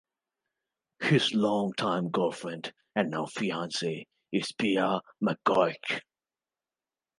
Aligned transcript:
His 1.03 1.31
longtime 1.35 2.09
girlfriend, 2.09 2.73
and 2.95 3.11
now 3.11 3.27
fiancee, 3.27 4.07
is 4.31 4.51
Pia 4.51 5.01
McGeoch. 5.23 5.99